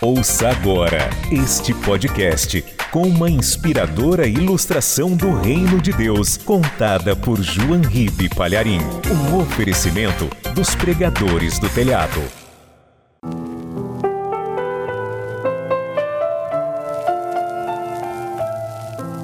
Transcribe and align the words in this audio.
Ouça 0.00 0.50
agora 0.50 1.08
este 1.30 1.72
podcast 1.72 2.62
com 2.90 3.02
uma 3.02 3.30
inspiradora 3.30 4.26
ilustração 4.26 5.16
do 5.16 5.34
Reino 5.40 5.80
de 5.80 5.92
Deus, 5.92 6.36
contada 6.36 7.16
por 7.16 7.40
João 7.40 7.80
Ribe 7.80 8.28
Palharim. 8.28 8.80
Um 9.10 9.38
oferecimento 9.38 10.28
dos 10.54 10.74
pregadores 10.74 11.58
do 11.58 11.68
telhado. 11.68 12.22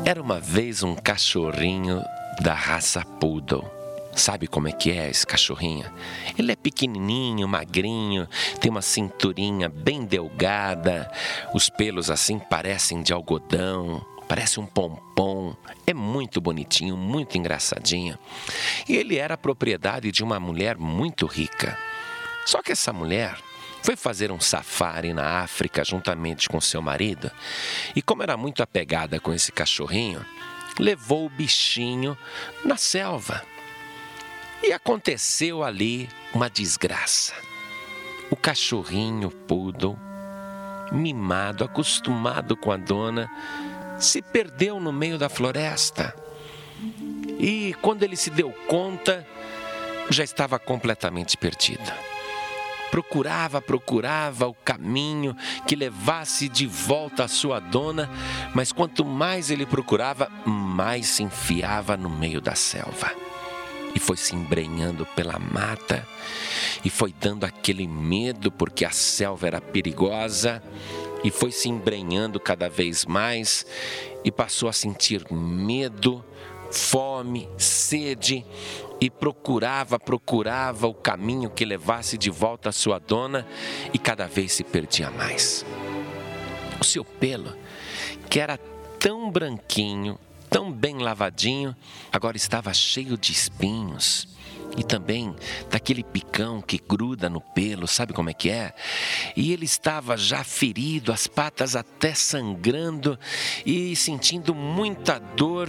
Era 0.05 0.23
uma 0.23 0.41
vez 0.41 0.83
um 0.83 0.95
cachorrinho 0.95 2.03
da 2.41 2.55
raça 2.55 3.05
Poodle. 3.21 3.80
Sabe 4.15 4.47
como 4.47 4.69
é 4.69 4.73
que 4.73 4.91
é 4.91 5.09
esse 5.09 5.27
cachorrinho? 5.27 5.91
Ele 6.37 6.53
é 6.53 6.57
pequenininho, 6.57 7.47
magrinho, 7.47 8.29
tem 8.61 8.71
uma 8.71 8.83
cinturinha 8.83 9.69
bem 9.69 10.05
delgada, 10.05 11.11
os 11.55 11.71
pelos 11.71 12.11
assim 12.11 12.39
parecem 12.39 13.03
de 13.03 13.13
algodão, 13.13 14.05
parece 14.29 14.61
um 14.61 14.67
pompom. 14.67 15.55
É 15.87 15.95
muito 15.95 16.41
bonitinho, 16.41 16.97
muito 16.97 17.39
engraçadinho. 17.39 18.19
E 18.89 18.97
ele 18.97 19.17
era 19.17 19.39
propriedade 19.39 20.11
de 20.11 20.23
uma 20.23 20.41
mulher 20.41 20.77
muito 20.77 21.27
rica. 21.27 21.79
Só 22.45 22.63
que 22.63 22.73
essa 22.73 22.93
mulher 22.93 23.39
foi 23.83 23.97
fazer 23.97 24.31
um 24.31 24.41
safari 24.41 25.13
na 25.13 25.41
África 25.41 25.85
juntamente 25.85 26.49
com 26.49 26.61
seu 26.61 26.83
marido, 26.83 27.31
e 27.95 28.03
como 28.03 28.23
era 28.23 28.37
muito 28.37 28.63
apegada 28.63 29.19
com 29.19 29.33
esse 29.33 29.51
cachorrinho, 29.51 30.25
levou 30.79 31.27
o 31.27 31.31
bichinho 31.31 32.17
na 32.65 32.77
selva. 32.77 33.43
E 34.63 34.73
aconteceu 34.73 35.65
ali 35.65 36.09
uma 36.35 36.51
desgraça. 36.51 37.33
O 38.31 38.37
cachorrinho 38.37 39.31
poodle, 39.31 39.99
mimado, 40.93 41.65
acostumado 41.65 42.57
com 42.57 42.71
a 42.71 42.77
dona, 42.77 43.29
se 43.99 44.21
perdeu 44.21 44.79
no 44.79 44.93
meio 44.93 45.19
da 45.19 45.31
floresta. 45.31 46.15
E 47.39 47.75
quando 47.81 48.03
ele 48.03 48.17
se 48.17 48.29
deu 48.29 48.53
conta, 48.69 49.27
já 50.11 50.23
estava 50.23 50.59
completamente 50.59 51.39
perdido. 51.39 51.91
Procurava, 52.91 53.63
procurava 53.63 54.47
o 54.47 54.55
caminho 54.55 55.35
que 55.67 55.75
levasse 55.75 56.49
de 56.49 56.67
volta 56.67 57.25
a 57.25 57.29
sua 57.29 57.61
dona, 57.61 58.11
mas 58.55 58.73
quanto 58.73 59.05
mais 59.07 59.51
ele 59.51 59.65
procurava, 59.65 60.29
mais 60.45 61.07
se 61.07 61.23
enfiava 61.23 61.97
no 61.97 62.11
meio 62.11 62.41
da 62.41 62.55
selva 62.55 63.30
e 63.95 63.99
foi 63.99 64.17
se 64.17 64.35
embrenhando 64.35 65.05
pela 65.07 65.39
mata. 65.39 66.07
E 66.85 66.91
foi 66.91 67.13
dando 67.13 67.45
aquele 67.45 67.87
medo 67.87 68.51
porque 68.51 68.85
a 68.85 68.91
selva 68.91 69.47
era 69.47 69.61
perigosa. 69.61 70.63
E 71.23 71.31
foi 71.31 71.53
se 71.53 71.69
embrenhando 71.69 72.41
cada 72.41 72.69
vez 72.69 73.05
mais. 73.05 73.67
E 74.25 74.31
passou 74.31 74.69
a 74.69 74.73
sentir 74.73 75.25
medo, 75.31 76.25
fome, 76.71 77.49
sede. 77.59 78.45
E 79.01 79.11
procurava, 79.11 79.99
procurava 79.99 80.87
o 80.87 80.95
caminho 80.95 81.51
que 81.51 81.65
levasse 81.65 82.19
de 82.19 82.31
volta 82.31 82.69
a 82.69 82.73
sua 82.73 82.99
dona. 82.99 83.47
E 83.93 83.99
cada 83.99 84.27
vez 84.27 84.53
se 84.53 84.65
perdia 84.65 85.11
mais. 85.11 85.65
O 86.81 86.85
seu 86.85 87.05
pelo, 87.05 87.55
que 88.31 88.41
era 88.41 88.59
tão 88.99 89.31
branquinho, 89.31 90.19
tão 90.51 90.73
bem 90.73 90.99
lavadinho, 90.99 91.75
agora 92.13 92.37
estava 92.37 92.75
cheio 92.75 93.17
de 93.17 93.33
espinhos 93.33 94.29
e 94.77 94.83
também 94.83 95.35
daquele 95.69 96.03
picão 96.03 96.61
que 96.61 96.79
gruda 96.79 97.29
no 97.29 97.41
pelo, 97.41 97.87
sabe 97.87 98.13
como 98.13 98.31
é 98.31 98.35
que 98.35 98.51
é? 98.51 98.75
E 99.37 99.53
ele 99.53 99.65
estava 99.65 100.17
já 100.17 100.45
ferido, 100.45 101.13
as 101.13 101.27
patas 101.27 101.75
até 101.75 102.15
sangrando 102.15 103.19
e 103.65 103.95
sentindo 103.97 104.55
muita 104.55 105.19
dor 105.19 105.69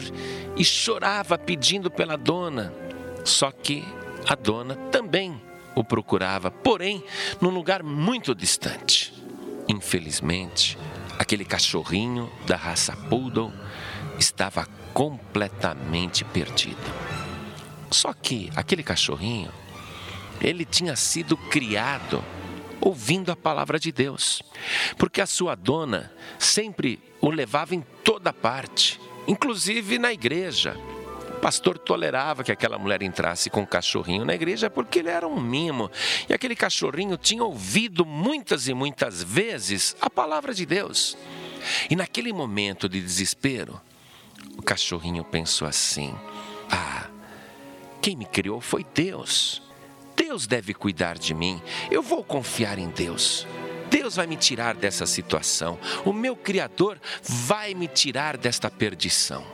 e 0.56 0.64
chorava 0.64 1.38
pedindo 1.38 1.90
pela 1.90 2.18
dona. 2.18 2.74
Só 3.24 3.52
que 3.52 3.84
a 4.28 4.36
dona 4.36 4.75
também 4.91 5.40
o 5.75 5.84
procurava, 5.84 6.52
porém 6.52 7.03
num 7.40 7.50
lugar 7.50 7.84
muito 7.84 8.36
distante. 8.36 9.14
Infelizmente, 9.68 10.78
aquele 11.18 11.46
cachorrinho 11.46 12.31
da 12.46 12.56
raça 12.56 12.96
poodle 12.96 13.53
estava 14.17 14.67
completamente 14.94 16.23
perdido. 16.23 16.77
Só 17.91 18.13
que 18.13 18.49
aquele 18.55 18.83
cachorrinho, 18.83 19.51
ele 20.41 20.66
tinha 20.66 20.95
sido 20.95 21.35
criado 21.35 22.23
ouvindo 22.79 23.31
a 23.31 23.35
palavra 23.35 23.79
de 23.79 23.91
Deus, 23.91 24.41
porque 24.97 25.22
a 25.22 25.25
sua 25.25 25.55
dona 25.55 26.11
sempre 26.39 26.99
o 27.22 27.29
levava 27.29 27.75
em 27.75 27.81
toda 28.03 28.33
parte, 28.33 28.99
inclusive 29.27 29.99
na 29.99 30.11
igreja. 30.11 30.75
O 31.29 31.41
pastor 31.41 31.78
tolerava 31.78 32.43
que 32.43 32.51
aquela 32.51 32.78
mulher 32.78 33.01
entrasse 33.01 33.49
com 33.49 33.63
o 33.63 33.67
cachorrinho 33.67 34.25
na 34.25 34.33
igreja 34.35 34.69
porque 34.69 34.99
ele 34.99 35.09
era 35.09 35.28
um 35.28 35.39
mimo. 35.39 35.89
E 36.29 36.33
aquele 36.33 36.55
cachorrinho 36.55 37.17
tinha 37.17 37.43
ouvido 37.43 38.05
muitas 38.05 38.67
e 38.67 38.73
muitas 38.73 39.23
vezes 39.23 39.95
a 39.99 40.07
palavra 40.07 40.53
de 40.53 40.67
Deus. 40.67 41.17
E 41.89 41.95
naquele 41.95 42.31
momento 42.31 42.88
de 42.88 43.01
desespero, 43.01 43.81
o 44.57 44.62
cachorrinho 44.62 45.24
pensou 45.24 45.68
assim: 45.68 46.13
Ah, 46.69 47.07
quem 48.02 48.16
me 48.16 48.25
criou 48.25 48.62
foi 48.62 48.85
Deus. 48.94 49.62
Deus 50.16 50.47
deve 50.47 50.74
cuidar 50.74 51.18
de 51.18 51.34
mim. 51.34 51.62
Eu 51.90 52.02
vou 52.02 52.24
confiar 52.24 52.78
em 52.78 52.90
Deus. 52.90 53.47
Deus 53.90 54.16
vai 54.16 54.25
me 54.25 54.38
tirar 54.38 54.75
dessa 54.75 55.06
situação. 55.06 55.78
O 56.06 56.13
meu 56.13 56.35
Criador 56.35 57.00
vai 57.22 57.74
me 57.74 57.88
tirar 57.88 58.38
desta 58.38 58.69
perdição. 58.69 59.46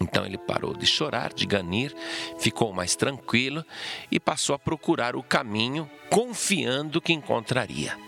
Então 0.00 0.24
ele 0.26 0.38
parou 0.38 0.74
de 0.74 0.86
chorar, 0.86 1.32
de 1.32 1.46
ganir, 1.46 1.94
ficou 2.38 2.72
mais 2.72 2.94
tranquilo 2.94 3.64
e 4.10 4.20
passou 4.20 4.54
a 4.54 4.58
procurar 4.58 5.16
o 5.16 5.22
caminho, 5.22 5.90
confiando 6.10 7.00
que 7.00 7.12
encontraria. 7.12 7.98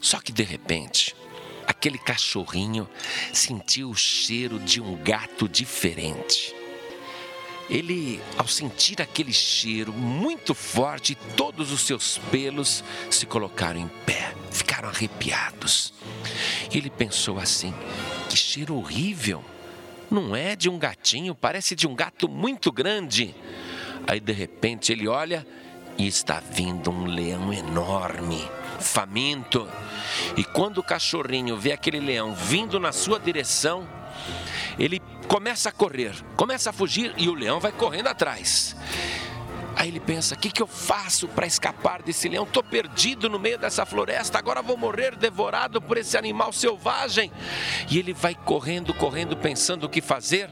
Só 0.00 0.20
que 0.20 0.30
de 0.30 0.42
repente, 0.42 1.16
aquele 1.86 1.98
cachorrinho 1.98 2.88
sentiu 3.32 3.90
o 3.90 3.94
cheiro 3.94 4.58
de 4.58 4.80
um 4.80 4.96
gato 4.96 5.48
diferente. 5.48 6.52
Ele, 7.70 8.20
ao 8.36 8.48
sentir 8.48 9.00
aquele 9.00 9.32
cheiro 9.32 9.92
muito 9.92 10.52
forte, 10.52 11.16
todos 11.36 11.70
os 11.70 11.82
seus 11.82 12.18
pelos 12.18 12.82
se 13.08 13.24
colocaram 13.24 13.78
em 13.78 13.88
pé, 14.04 14.34
ficaram 14.50 14.88
arrepiados. 14.88 15.94
Ele 16.72 16.90
pensou 16.90 17.38
assim: 17.38 17.72
que 18.28 18.36
cheiro 18.36 18.74
horrível! 18.74 19.44
Não 20.10 20.34
é 20.34 20.56
de 20.56 20.68
um 20.68 20.78
gatinho, 20.78 21.36
parece 21.36 21.76
de 21.76 21.86
um 21.86 21.94
gato 21.94 22.28
muito 22.28 22.72
grande. 22.72 23.32
Aí 24.08 24.18
de 24.18 24.32
repente 24.32 24.90
ele 24.90 25.06
olha 25.06 25.46
e 25.96 26.06
está 26.08 26.40
vindo 26.40 26.90
um 26.90 27.06
leão 27.06 27.52
enorme 27.52 28.48
faminto. 28.80 29.68
E 30.36 30.44
quando 30.44 30.78
o 30.78 30.82
cachorrinho 30.82 31.56
vê 31.56 31.72
aquele 31.72 32.00
leão 32.00 32.34
vindo 32.34 32.78
na 32.80 32.92
sua 32.92 33.18
direção, 33.18 33.86
ele 34.78 35.00
começa 35.28 35.68
a 35.68 35.72
correr, 35.72 36.14
começa 36.36 36.70
a 36.70 36.72
fugir 36.72 37.14
e 37.16 37.28
o 37.28 37.34
leão 37.34 37.60
vai 37.60 37.72
correndo 37.72 38.08
atrás. 38.08 38.76
Aí 39.76 39.88
ele 39.88 40.00
pensa: 40.00 40.34
o 40.34 40.38
que, 40.38 40.50
que 40.50 40.62
eu 40.62 40.66
faço 40.66 41.28
para 41.28 41.46
escapar 41.46 42.02
desse 42.02 42.28
leão? 42.28 42.44
Estou 42.44 42.62
perdido 42.62 43.28
no 43.28 43.38
meio 43.38 43.58
dessa 43.58 43.84
floresta, 43.84 44.38
agora 44.38 44.62
vou 44.62 44.76
morrer 44.76 45.14
devorado 45.14 45.82
por 45.82 45.98
esse 45.98 46.16
animal 46.16 46.52
selvagem. 46.52 47.30
E 47.90 47.98
ele 47.98 48.14
vai 48.14 48.34
correndo, 48.34 48.94
correndo, 48.94 49.36
pensando 49.36 49.84
o 49.84 49.88
que 49.88 50.00
fazer 50.00 50.48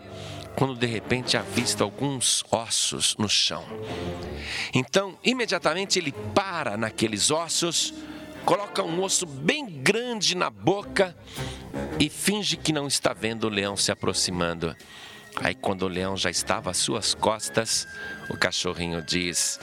quando 0.55 0.77
de 0.77 0.87
repente 0.87 1.37
avista 1.37 1.83
alguns 1.83 2.45
ossos 2.51 3.17
no 3.19 3.29
chão. 3.29 3.65
Então, 4.73 5.19
imediatamente 5.25 5.99
ele 5.99 6.13
para 6.35 6.77
naqueles 6.77 7.31
ossos 7.31 7.93
coloca 8.45 8.83
um 8.83 9.03
osso 9.03 9.27
bem 9.27 9.67
grande 9.67 10.37
na 10.37 10.51
boca 10.51 11.17
e 11.99 12.09
finge 12.09 12.57
que 12.57 12.73
não 12.73 12.87
está 12.87 13.13
vendo 13.13 13.45
o 13.45 13.51
leão 13.51 13.77
se 13.77 13.91
aproximando. 13.91 14.77
Aí, 15.37 15.55
quando 15.55 15.83
o 15.83 15.89
leão 15.89 16.17
já 16.17 16.31
estava 16.31 16.71
às 16.71 16.77
suas 16.77 17.15
costas, 17.15 17.87
o 18.31 18.37
cachorrinho 18.37 19.03
diz: 19.03 19.59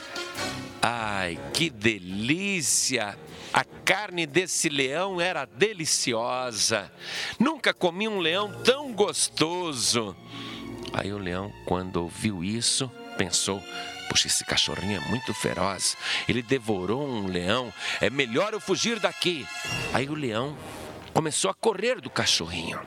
Ai, 0.82 1.38
que 1.54 1.70
delícia! 1.70 3.16
A 3.52 3.64
carne 3.64 4.26
desse 4.26 4.68
leão 4.68 5.20
era 5.20 5.44
deliciosa. 5.44 6.90
Nunca 7.38 7.74
comi 7.74 8.08
um 8.08 8.18
leão 8.18 8.50
tão 8.62 8.92
gostoso. 8.92 10.16
Aí 10.92 11.12
o 11.12 11.18
leão, 11.18 11.52
quando 11.66 11.96
ouviu 11.96 12.42
isso, 12.42 12.90
pensou: 13.12 13.62
Poxa, 14.08 14.26
esse 14.26 14.44
cachorrinho 14.44 15.00
é 15.00 15.08
muito 15.08 15.32
feroz. 15.32 15.96
Ele 16.28 16.42
devorou 16.42 17.08
um 17.08 17.26
leão. 17.26 17.72
É 18.00 18.10
melhor 18.10 18.52
eu 18.52 18.60
fugir 18.60 19.00
daqui. 19.00 19.46
Aí 19.92 20.08
o 20.08 20.14
leão 20.14 20.56
começou 21.14 21.50
a 21.50 21.54
correr 21.54 22.00
do 22.00 22.10
cachorrinho. 22.10 22.78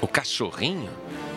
O 0.00 0.08
cachorrinho 0.08 0.90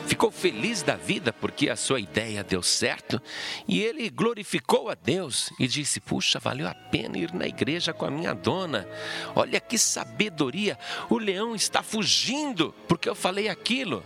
ficou 0.07 0.31
feliz 0.31 0.81
da 0.81 0.95
vida 0.95 1.31
porque 1.31 1.69
a 1.69 1.75
sua 1.75 1.99
ideia 1.99 2.43
deu 2.43 2.61
certo 2.63 3.21
e 3.67 3.81
ele 3.81 4.09
glorificou 4.09 4.89
a 4.89 4.95
Deus 4.95 5.51
e 5.59 5.67
disse: 5.67 5.99
Puxa, 5.99 6.39
valeu 6.39 6.67
a 6.67 6.73
pena 6.73 7.17
ir 7.17 7.33
na 7.33 7.47
igreja 7.47 7.93
com 7.93 8.05
a 8.05 8.11
minha 8.11 8.33
dona. 8.33 8.87
Olha 9.35 9.59
que 9.59 9.77
sabedoria! 9.77 10.77
O 11.09 11.17
leão 11.17 11.55
está 11.55 11.83
fugindo 11.83 12.73
porque 12.87 13.07
eu 13.07 13.15
falei 13.15 13.47
aquilo. 13.47 14.03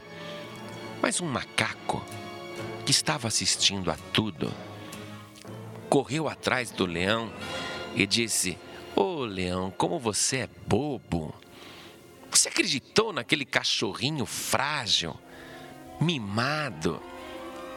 Mas 1.02 1.22
um 1.22 1.28
macaco 1.28 2.04
que 2.88 2.92
estava 2.92 3.28
assistindo 3.28 3.92
a 3.92 3.98
tudo 4.14 4.50
correu 5.90 6.30
atrás 6.30 6.72
do 6.72 6.86
leão 6.86 7.30
e 7.94 8.08
disse: 8.08 8.58
Ô 8.96 9.02
oh, 9.02 9.26
leão, 9.26 9.70
como 9.78 10.00
você 10.00 10.38
é 10.38 10.50
bobo! 10.66 11.36
Você 12.32 12.48
acreditou 12.48 13.12
naquele 13.12 13.44
cachorrinho 13.44 14.26
frágil, 14.26 15.20
mimado, 16.00 17.02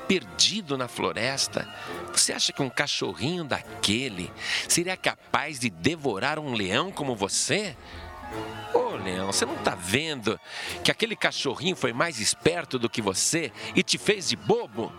perdido 0.07 0.79
na 0.79 0.87
floresta? 0.87 1.69
Você 2.13 2.33
acha 2.33 2.53
que 2.53 2.63
um 2.63 2.71
cachorrinho 2.71 3.43
daquele 3.43 4.31
seria 4.69 4.97
capaz 4.97 5.59
de 5.59 5.71
devorar 5.71 6.39
um 6.39 6.53
leão 6.53 6.93
como 6.93 7.17
você? 7.17 7.77
Leão, 8.97 9.33
você 9.33 9.45
não 9.45 9.55
está 9.55 9.75
vendo 9.75 10.39
que 10.85 10.91
aquele 10.91 11.17
cachorrinho 11.17 11.77
foi 11.77 11.93
mais 11.93 12.21
esperto 12.21 12.79
do 12.79 12.89
que 12.89 13.03
você 13.03 13.53
e 13.75 13.83
te 13.83 13.99
fez 13.99 14.29
de 14.29 14.37
bobo? 14.37 14.93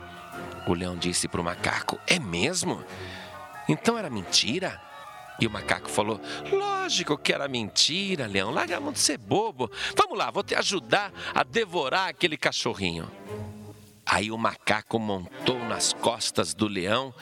O 0.67 0.73
leão 0.73 0.97
disse 0.97 1.27
para 1.27 1.41
o 1.41 1.43
macaco: 1.43 1.99
É 2.07 2.19
mesmo? 2.19 2.83
Então 3.67 3.97
era 3.97 4.09
mentira? 4.09 4.81
E 5.39 5.47
o 5.47 5.49
macaco 5.49 5.89
falou: 5.89 6.21
Lógico 6.51 7.17
que 7.17 7.33
era 7.33 7.47
mentira, 7.47 8.27
leão. 8.27 8.51
Larga 8.51 8.77
a 8.77 8.79
mão 8.79 8.93
de 8.93 8.99
ser 8.99 9.17
bobo. 9.17 9.71
Vamos 9.95 10.17
lá, 10.17 10.29
vou 10.29 10.43
te 10.43 10.53
ajudar 10.55 11.11
a 11.33 11.43
devorar 11.43 12.09
aquele 12.09 12.37
cachorrinho. 12.37 13.09
Aí 14.05 14.31
o 14.31 14.37
macaco 14.37 14.99
montou 14.99 15.57
nas 15.65 15.93
costas 15.93 16.53
do 16.53 16.67
leão 16.67 17.13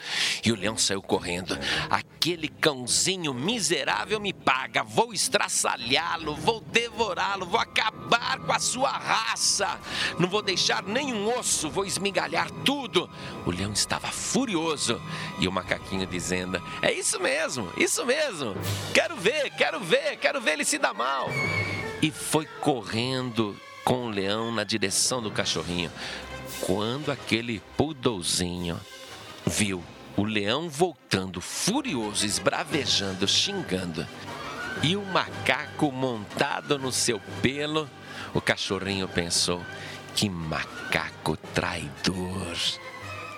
e 0.44 0.52
o 0.52 0.56
leão 0.56 0.76
saiu 0.76 1.02
correndo. 1.02 1.58
Aquele 1.88 2.48
cãozinho 2.48 3.34
miserável 3.34 4.20
me 4.20 4.32
paga, 4.32 4.82
vou 4.82 5.12
estraçalhá-lo, 5.12 6.34
vou 6.34 6.60
devorá-lo, 6.60 7.46
vou 7.46 7.60
acabar 7.60 8.38
com 8.38 8.52
a 8.52 8.58
sua 8.58 8.90
raça. 8.90 9.78
Não 10.18 10.28
vou 10.28 10.42
deixar 10.42 10.82
nenhum 10.82 11.38
osso, 11.38 11.70
vou 11.70 11.84
esmigalhar 11.84 12.50
tudo. 12.64 13.08
O 13.46 13.50
leão 13.50 13.72
estava 13.72 14.08
furioso 14.08 15.00
e 15.38 15.48
o 15.48 15.52
macaquinho 15.52 16.06
dizendo: 16.06 16.62
É 16.82 16.92
isso 16.92 17.20
mesmo, 17.20 17.70
isso 17.76 18.04
mesmo. 18.04 18.54
Quero 18.94 19.16
ver, 19.16 19.50
quero 19.50 19.80
ver, 19.80 20.16
quero 20.16 20.40
ver 20.40 20.52
ele 20.52 20.64
se 20.64 20.78
dar 20.78 20.94
mal. 20.94 21.28
E 22.02 22.10
foi 22.10 22.46
correndo 22.60 23.54
com 23.84 24.06
o 24.06 24.10
leão 24.10 24.50
na 24.52 24.64
direção 24.64 25.20
do 25.20 25.30
cachorrinho. 25.30 25.90
Quando 26.60 27.10
aquele 27.10 27.60
pudolzinho 27.76 28.78
viu 29.46 29.82
o 30.16 30.24
leão 30.24 30.68
voltando 30.68 31.40
furioso, 31.40 32.26
esbravejando, 32.26 33.26
xingando, 33.26 34.06
e 34.82 34.96
o 34.96 35.04
macaco 35.04 35.90
montado 35.90 36.78
no 36.78 36.92
seu 36.92 37.20
pelo, 37.42 37.88
o 38.34 38.40
cachorrinho 38.40 39.08
pensou: 39.08 39.64
que 40.14 40.28
macaco 40.28 41.36
traidor! 41.36 42.56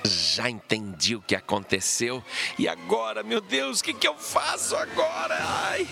Já 0.05 0.51
entendi 0.51 1.15
o 1.15 1.23
que 1.23 1.37
aconteceu 1.37 2.25
e 2.59 2.67
agora, 2.67 3.23
meu 3.23 3.41
Deus, 3.41 3.81
o 3.81 3.85
que, 3.85 3.95
que 3.95 4.09
eu 4.09 4.17
faço 4.17 4.75
agora? 4.75 5.39
Ai. 5.41 5.87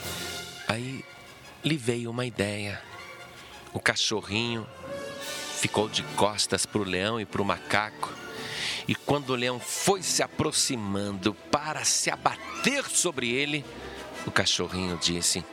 Aí 0.66 1.04
lhe 1.64 1.76
veio 1.76 2.10
uma 2.10 2.26
ideia. 2.26 2.82
O 3.72 3.78
cachorrinho 3.78 4.66
ficou 5.56 5.88
de 5.88 6.02
costas 6.16 6.66
para 6.66 6.80
o 6.80 6.84
leão 6.84 7.20
e 7.20 7.24
para 7.24 7.40
o 7.40 7.44
macaco. 7.44 8.12
E 8.86 8.94
quando 8.94 9.30
o 9.30 9.36
leão 9.36 9.58
foi 9.60 10.02
se 10.02 10.22
aproximando 10.22 11.34
para 11.50 11.84
se 11.84 12.10
abater 12.10 12.84
sobre 12.88 13.30
ele, 13.30 13.64
o 14.26 14.30
cachorrinho 14.30 14.98
disse: 15.00 15.44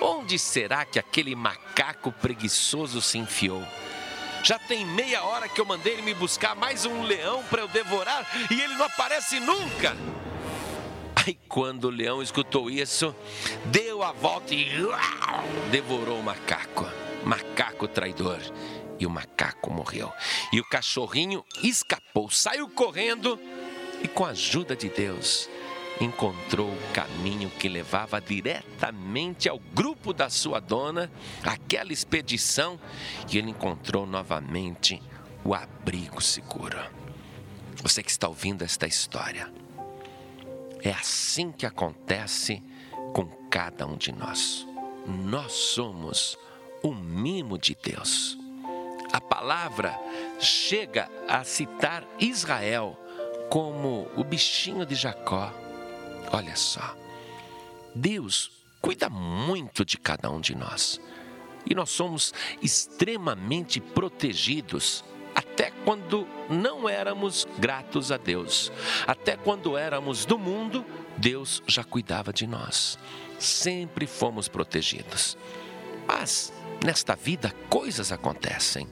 Onde 0.00 0.38
será 0.38 0.84
que 0.84 0.98
aquele 0.98 1.34
macaco 1.34 2.12
preguiçoso 2.12 3.00
se 3.00 3.18
enfiou? 3.18 3.62
Já 4.42 4.58
tem 4.58 4.86
meia 4.86 5.24
hora 5.24 5.48
que 5.48 5.60
eu 5.60 5.64
mandei 5.64 5.94
ele 5.94 6.02
me 6.02 6.14
buscar 6.14 6.54
mais 6.54 6.86
um 6.86 7.02
leão 7.02 7.42
para 7.50 7.62
eu 7.62 7.68
devorar 7.68 8.26
e 8.50 8.60
ele 8.60 8.74
não 8.74 8.86
aparece 8.86 9.40
nunca. 9.40 9.96
Aí, 11.16 11.36
quando 11.48 11.84
o 11.84 11.90
leão 11.90 12.22
escutou 12.22 12.70
isso, 12.70 13.14
deu 13.66 14.02
a 14.02 14.12
volta 14.12 14.54
e 14.54 14.68
devorou 15.70 16.20
o 16.20 16.22
macaco. 16.22 16.86
Macaco 17.24 17.88
traidor 17.88 18.38
e 18.98 19.06
o 19.06 19.10
macaco 19.10 19.70
morreu. 19.70 20.12
E 20.52 20.60
o 20.60 20.68
cachorrinho 20.68 21.44
escapou, 21.62 22.30
saiu 22.30 22.68
correndo 22.68 23.38
e, 24.02 24.08
com 24.08 24.24
a 24.24 24.30
ajuda 24.30 24.76
de 24.76 24.88
Deus, 24.88 25.48
encontrou 26.00 26.68
o 26.68 26.92
caminho 26.92 27.50
que 27.50 27.68
levava 27.68 28.20
diretamente 28.20 29.48
ao 29.48 29.58
grupo 29.58 30.12
da 30.12 30.30
sua 30.30 30.60
dona, 30.60 31.10
aquela 31.42 31.92
expedição, 31.92 32.78
e 33.30 33.38
ele 33.38 33.50
encontrou 33.50 34.06
novamente 34.06 35.02
o 35.44 35.54
abrigo 35.54 36.20
seguro. 36.20 36.78
Você 37.82 38.02
que 38.02 38.10
está 38.10 38.28
ouvindo 38.28 38.62
esta 38.62 38.86
história, 38.86 39.52
é 40.82 40.90
assim 40.90 41.50
que 41.52 41.66
acontece 41.66 42.62
com 43.12 43.26
cada 43.50 43.86
um 43.86 43.96
de 43.96 44.12
nós. 44.12 44.66
Nós 45.06 45.52
somos 45.52 46.36
o 46.82 46.94
mimo 46.94 47.58
de 47.58 47.76
Deus 47.82 48.38
a 49.18 49.20
palavra 49.20 49.98
chega 50.38 51.10
a 51.26 51.42
citar 51.42 52.04
Israel 52.20 52.96
como 53.50 54.08
o 54.16 54.22
bichinho 54.22 54.86
de 54.86 54.94
Jacó. 54.94 55.52
Olha 56.32 56.54
só, 56.54 56.96
Deus 57.92 58.52
cuida 58.80 59.10
muito 59.10 59.84
de 59.84 59.98
cada 59.98 60.30
um 60.30 60.40
de 60.40 60.54
nós 60.54 61.00
e 61.66 61.74
nós 61.74 61.90
somos 61.90 62.32
extremamente 62.62 63.80
protegidos 63.80 65.04
até 65.34 65.72
quando 65.84 66.24
não 66.48 66.88
éramos 66.88 67.44
gratos 67.58 68.12
a 68.12 68.16
Deus, 68.16 68.70
até 69.04 69.36
quando 69.36 69.76
éramos 69.76 70.24
do 70.24 70.38
mundo, 70.38 70.86
Deus 71.16 71.60
já 71.66 71.82
cuidava 71.82 72.32
de 72.32 72.46
nós, 72.46 72.96
sempre 73.36 74.06
fomos 74.06 74.46
protegidos. 74.46 75.36
Mas 76.06 76.52
nesta 76.84 77.14
vida 77.14 77.54
coisas 77.68 78.12
acontecem. 78.12 78.88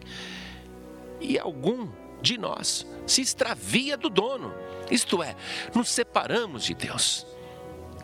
E 1.20 1.38
algum 1.38 1.88
de 2.20 2.38
nós 2.38 2.86
se 3.06 3.22
extravia 3.22 3.96
do 3.96 4.08
dono, 4.08 4.54
isto 4.90 5.22
é, 5.22 5.34
nos 5.74 5.88
separamos 5.90 6.64
de 6.64 6.74
Deus 6.74 7.26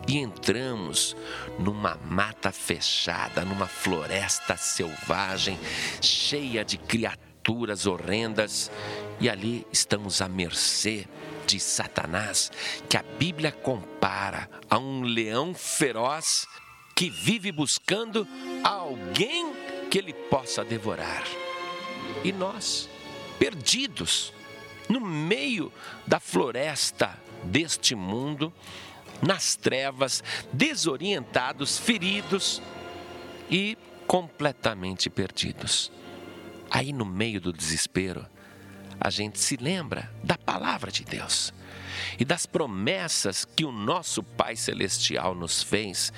e 0.07 0.17
entramos 0.17 1.15
numa 1.59 1.95
mata 1.95 2.51
fechada, 2.51 3.45
numa 3.45 3.67
floresta 3.67 4.57
selvagem, 4.57 5.57
cheia 6.01 6.63
de 6.65 6.77
criaturas 6.77 7.85
horrendas, 7.85 8.69
e 9.19 9.29
ali 9.29 9.65
estamos 9.71 10.21
à 10.21 10.27
mercê 10.27 11.07
de 11.45 11.59
Satanás, 11.59 12.51
que 12.89 12.97
a 12.97 13.03
Bíblia 13.17 13.51
compara 13.51 14.49
a 14.69 14.77
um 14.77 15.03
leão 15.03 15.53
feroz 15.53 16.47
que 16.95 17.09
vive 17.09 17.51
buscando 17.51 18.27
alguém 18.63 19.52
que 19.93 19.99
ele 19.99 20.11
possa 20.11 20.65
devorar. 20.65 21.23
E 22.23 22.31
nós, 22.31 22.89
perdidos 23.37 24.33
no 24.89 24.99
meio 24.99 25.71
da 26.07 26.19
floresta 26.19 27.15
deste 27.43 27.93
mundo, 27.93 28.51
nas 29.21 29.55
trevas, 29.55 30.23
desorientados, 30.51 31.77
feridos 31.77 32.59
e 33.51 33.77
completamente 34.07 35.11
perdidos. 35.11 35.91
Aí, 36.71 36.91
no 36.91 37.05
meio 37.05 37.39
do 37.39 37.53
desespero, 37.53 38.25
a 39.03 39.09
gente 39.09 39.37
se 39.37 39.57
lembra 39.57 40.09
da 40.23 40.37
palavra 40.37 40.89
de 40.89 41.03
Deus 41.03 41.53
e 42.17 42.23
das 42.23 42.45
promessas 42.45 43.43
que 43.43 43.65
o 43.65 43.71
nosso 43.71 44.23
Pai 44.23 44.55
Celestial 44.55 45.35
nos 45.35 45.61
fez 45.61 46.13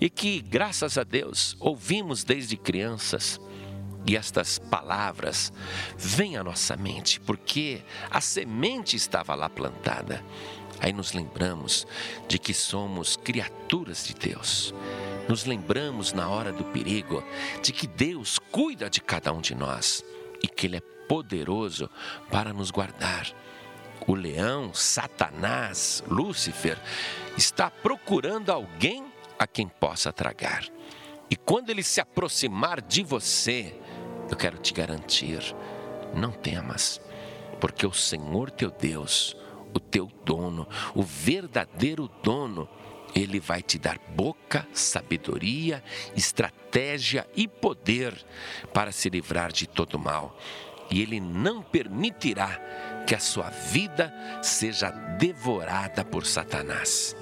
e 0.00 0.08
que, 0.08 0.40
graças 0.40 0.96
a 0.96 1.04
Deus, 1.04 1.54
ouvimos 1.60 2.24
desde 2.24 2.56
crianças. 2.56 3.38
E 4.06 4.16
estas 4.16 4.58
palavras 4.58 5.52
vêm 5.98 6.38
à 6.38 6.42
nossa 6.42 6.74
mente, 6.74 7.20
porque 7.20 7.82
a 8.10 8.22
semente 8.22 8.96
estava 8.96 9.34
lá 9.34 9.50
plantada. 9.50 10.24
Aí 10.80 10.94
nos 10.94 11.12
lembramos 11.12 11.86
de 12.26 12.38
que 12.38 12.54
somos 12.54 13.16
criaturas 13.16 14.06
de 14.06 14.14
Deus. 14.14 14.72
Nos 15.28 15.44
lembramos 15.44 16.14
na 16.14 16.30
hora 16.30 16.50
do 16.50 16.64
perigo 16.64 17.22
de 17.62 17.70
que 17.70 17.86
Deus 17.86 18.38
cuida 18.50 18.88
de 18.88 19.02
cada 19.02 19.30
um 19.30 19.42
de 19.42 19.54
nós 19.54 20.02
e 20.42 20.48
que 20.48 20.66
Ele 20.66 20.78
é 20.78 20.82
poderoso 21.10 21.90
para 22.30 22.52
nos 22.52 22.70
guardar 22.70 23.34
o 24.10 24.14
leão, 24.14 24.74
Satanás, 24.74 26.02
Lúcifer, 26.08 26.78
está 27.36 27.70
procurando 27.70 28.50
alguém 28.50 29.06
a 29.38 29.46
quem 29.46 29.68
possa 29.68 30.12
tragar. 30.12 30.64
E 31.30 31.36
quando 31.36 31.70
ele 31.70 31.82
se 31.82 32.00
aproximar 32.00 32.80
de 32.80 33.02
você, 33.02 33.74
eu 34.28 34.36
quero 34.36 34.58
te 34.58 34.72
garantir, 34.72 35.54
não 36.14 36.32
temas, 36.32 37.00
porque 37.60 37.86
o 37.86 37.92
Senhor 37.92 38.50
teu 38.50 38.70
Deus, 38.70 39.36
o 39.72 39.78
teu 39.78 40.10
dono, 40.24 40.66
o 40.94 41.02
verdadeiro 41.02 42.10
dono, 42.22 42.68
ele 43.14 43.38
vai 43.38 43.62
te 43.62 43.78
dar 43.78 43.98
boca, 43.98 44.66
sabedoria, 44.72 45.82
estratégia 46.16 47.28
e 47.36 47.46
poder 47.46 48.14
para 48.72 48.92
se 48.92 49.08
livrar 49.08 49.52
de 49.52 49.68
todo 49.68 49.98
mal. 49.98 50.36
E 50.90 51.00
ele 51.00 51.20
não 51.20 51.62
permitirá 51.62 52.60
que 53.06 53.14
a 53.14 53.20
sua 53.20 53.48
vida 53.50 54.12
seja 54.42 54.90
devorada 54.90 56.04
por 56.04 56.26
Satanás. 56.26 57.16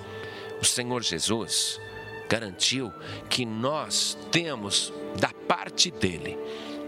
O 0.60 0.64
Senhor 0.64 1.02
Jesus 1.02 1.80
garantiu 2.28 2.92
que 3.28 3.44
nós 3.44 4.16
temos 4.30 4.92
da 5.18 5.30
parte 5.46 5.90
dele 5.90 6.38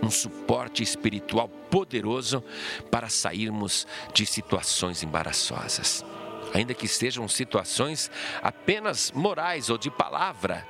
um 0.02 0.10
suporte 0.10 0.82
espiritual 0.82 1.48
poderoso 1.48 2.42
para 2.90 3.08
sairmos 3.08 3.86
de 4.14 4.24
situações 4.26 5.02
embaraçosas. 5.02 6.04
Ainda 6.54 6.74
que 6.74 6.88
sejam 6.88 7.28
situações 7.28 8.10
apenas 8.42 9.12
morais 9.12 9.70
ou 9.70 9.78
de 9.78 9.90
palavra, 9.90 10.66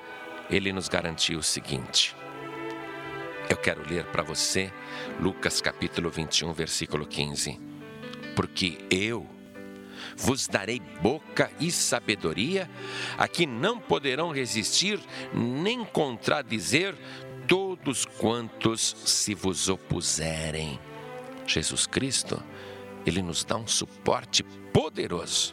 ele 0.50 0.72
nos 0.72 0.88
garantiu 0.88 1.38
o 1.38 1.42
seguinte. 1.42 2.14
Eu 3.50 3.56
quero 3.56 3.82
ler 3.82 4.04
para 4.06 4.22
você 4.22 4.72
Lucas 5.18 5.60
capítulo 5.60 6.08
21, 6.08 6.52
versículo 6.52 7.04
15. 7.04 7.58
Porque 8.36 8.78
eu 8.88 9.26
vos 10.16 10.46
darei 10.46 10.78
boca 11.02 11.50
e 11.58 11.68
sabedoria, 11.72 12.70
a 13.18 13.26
que 13.26 13.46
não 13.46 13.76
poderão 13.76 14.30
resistir 14.30 15.00
nem 15.34 15.84
contradizer 15.84 16.94
todos 17.48 18.04
quantos 18.04 18.94
se 19.04 19.34
vos 19.34 19.68
opuserem. 19.68 20.78
Jesus 21.44 21.88
Cristo, 21.88 22.40
ele 23.04 23.20
nos 23.20 23.42
dá 23.42 23.56
um 23.56 23.66
suporte 23.66 24.44
poderoso 24.72 25.52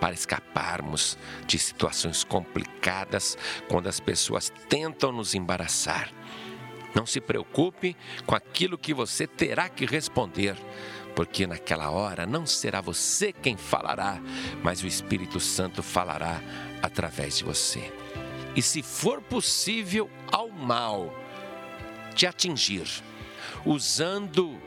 para 0.00 0.12
escaparmos 0.12 1.16
de 1.46 1.56
situações 1.56 2.24
complicadas 2.24 3.38
quando 3.68 3.86
as 3.86 4.00
pessoas 4.00 4.52
tentam 4.68 5.12
nos 5.12 5.36
embaraçar. 5.36 6.12
Não 6.94 7.06
se 7.06 7.20
preocupe 7.20 7.96
com 8.26 8.34
aquilo 8.34 8.78
que 8.78 8.94
você 8.94 9.26
terá 9.26 9.68
que 9.68 9.84
responder, 9.84 10.56
porque 11.14 11.46
naquela 11.46 11.90
hora 11.90 12.26
não 12.26 12.46
será 12.46 12.80
você 12.80 13.32
quem 13.32 13.56
falará, 13.56 14.20
mas 14.62 14.82
o 14.82 14.86
Espírito 14.86 15.38
Santo 15.40 15.82
falará 15.82 16.40
através 16.82 17.38
de 17.38 17.44
você. 17.44 17.92
E 18.56 18.62
se 18.62 18.82
for 18.82 19.20
possível 19.20 20.10
ao 20.32 20.48
mal, 20.48 21.14
te 22.14 22.26
atingir, 22.26 22.88
usando 23.64 24.58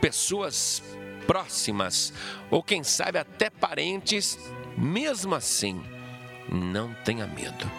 pessoas 0.00 0.82
próximas 1.26 2.12
ou 2.50 2.62
quem 2.62 2.82
sabe 2.82 3.18
até 3.18 3.50
parentes, 3.50 4.38
mesmo 4.76 5.34
assim, 5.34 5.82
não 6.48 6.94
tenha 7.04 7.26
medo, 7.26 7.70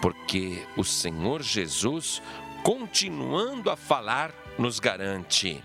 porque 0.00 0.66
o 0.76 0.84
Senhor 0.84 1.42
Jesus, 1.42 2.22
continuando 2.66 3.70
a 3.70 3.76
falar, 3.76 4.34
nos 4.58 4.80
garante. 4.80 5.62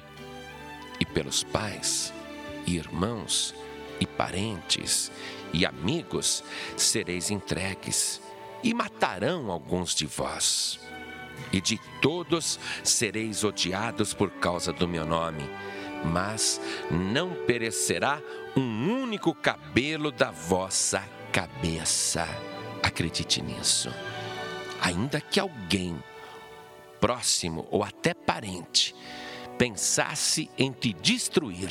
E 1.00 1.04
pelos 1.04 1.44
pais, 1.44 2.14
e 2.68 2.76
irmãos, 2.76 3.56
e 4.00 4.06
parentes, 4.06 5.12
e 5.52 5.66
amigos 5.66 6.44
sereis 6.78 7.32
entregues, 7.32 8.22
e 8.64 8.72
matarão 8.72 9.50
alguns 9.50 9.96
de 9.96 10.06
vós 10.06 10.80
e 11.52 11.60
de 11.60 11.80
todos 12.04 12.60
sereis 12.84 13.44
odiados 13.44 14.14
por 14.14 14.30
causa 14.34 14.72
do 14.72 14.88
meu 14.88 15.04
nome. 15.04 15.50
Mas 16.06 16.62
não 16.92 17.34
perecerá 17.48 18.22
um 18.56 19.02
único 19.02 19.34
cabelo 19.34 20.12
da 20.12 20.30
vossa 20.30 21.04
cabeça. 21.32 22.28
Acredite 22.84 23.42
nisso. 23.42 23.92
Ainda 24.80 25.20
que 25.20 25.40
alguém 25.40 26.00
próximo 27.02 27.68
ou 27.70 27.84
até 27.84 28.14
parente 28.14 28.96
pensasse 29.58 30.50
em 30.58 30.72
te 30.72 30.94
destruir, 30.94 31.70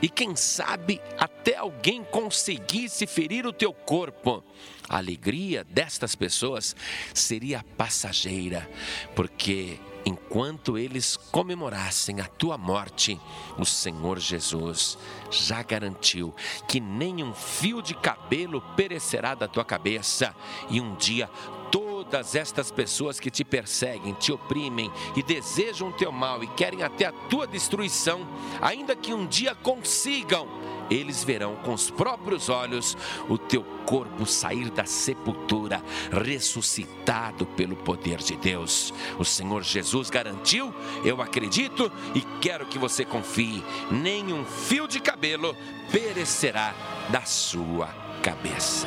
e 0.00 0.08
quem 0.08 0.36
sabe 0.36 1.00
até 1.18 1.56
alguém 1.56 2.04
conseguisse 2.04 3.06
ferir 3.06 3.46
o 3.46 3.52
teu 3.52 3.72
corpo. 3.72 4.44
A 4.88 4.98
alegria 4.98 5.64
destas 5.64 6.14
pessoas 6.14 6.76
seria 7.14 7.64
passageira, 7.76 8.68
porque 9.14 9.80
enquanto 10.04 10.76
eles 10.76 11.16
comemorassem 11.16 12.20
a 12.20 12.26
tua 12.26 12.58
morte, 12.58 13.20
o 13.56 13.64
Senhor 13.64 14.18
Jesus 14.18 14.98
já 15.30 15.62
garantiu 15.62 16.34
que 16.68 16.80
nenhum 16.80 17.32
fio 17.32 17.80
de 17.80 17.94
cabelo 17.94 18.60
perecerá 18.76 19.34
da 19.34 19.46
tua 19.46 19.64
cabeça, 19.64 20.34
e 20.68 20.80
um 20.80 20.94
dia 20.96 21.30
todas 21.72 22.36
estas 22.36 22.70
pessoas 22.70 23.18
que 23.18 23.30
te 23.30 23.42
perseguem, 23.42 24.12
te 24.12 24.30
oprimem 24.30 24.92
e 25.16 25.22
desejam 25.22 25.88
o 25.88 25.92
teu 25.92 26.12
mal 26.12 26.44
e 26.44 26.46
querem 26.48 26.82
até 26.82 27.06
a 27.06 27.12
tua 27.12 27.46
destruição, 27.46 28.28
ainda 28.60 28.94
que 28.94 29.14
um 29.14 29.26
dia 29.26 29.54
consigam, 29.54 30.46
eles 30.90 31.24
verão 31.24 31.56
com 31.56 31.72
os 31.72 31.90
próprios 31.90 32.50
olhos 32.50 32.96
o 33.28 33.38
teu 33.38 33.64
corpo 33.86 34.26
sair 34.26 34.70
da 34.70 34.84
sepultura, 34.84 35.82
ressuscitado 36.10 37.46
pelo 37.46 37.76
poder 37.76 38.18
de 38.18 38.36
Deus. 38.36 38.92
O 39.18 39.24
Senhor 39.24 39.62
Jesus 39.62 40.10
garantiu, 40.10 40.74
eu 41.02 41.22
acredito 41.22 41.90
e 42.14 42.20
quero 42.42 42.66
que 42.66 42.78
você 42.78 43.04
confie: 43.06 43.64
nenhum 43.90 44.44
fio 44.44 44.86
de 44.86 45.00
cabelo 45.00 45.56
perecerá 45.90 46.74
da 47.10 47.22
sua 47.22 47.88
cabeça. 48.22 48.86